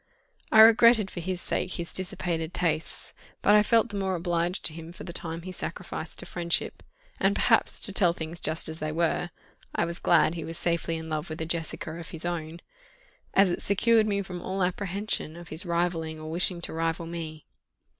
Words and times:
I 0.51 0.61
regretted 0.61 1.11
for 1.11 1.19
his 1.19 1.41
sake 1.41 1.73
his 1.73 1.93
dissipated 1.93 2.55
tastes, 2.55 3.13
but 3.43 3.53
I 3.53 3.61
felt 3.61 3.89
the 3.89 3.95
more 3.97 4.15
obliged 4.15 4.65
to 4.65 4.73
him 4.73 4.91
for 4.91 5.03
the 5.03 5.13
time 5.13 5.43
he 5.43 5.51
sacrificed 5.51 6.17
to 6.17 6.25
friendship; 6.25 6.81
and 7.19 7.35
perhaps, 7.35 7.79
to 7.81 7.93
tell 7.93 8.11
things 8.11 8.39
just 8.39 8.67
as 8.67 8.79
they 8.79 8.91
were, 8.91 9.29
I 9.75 9.85
was 9.85 9.99
glad 9.99 10.33
he 10.33 10.43
was 10.43 10.57
safely 10.57 10.95
in 10.97 11.07
love 11.07 11.29
with 11.29 11.39
a 11.39 11.45
Jessica 11.45 11.93
of 11.99 12.09
his 12.09 12.25
own, 12.25 12.61
as 13.35 13.51
it 13.51 13.61
secured 13.61 14.07
me 14.07 14.23
from 14.23 14.41
all 14.41 14.63
apprehension 14.63 15.37
of 15.37 15.49
his 15.49 15.67
rivalling 15.67 16.19
or 16.19 16.31
wishing 16.31 16.61
to 16.61 16.73
rival 16.73 17.05
me. 17.05 17.45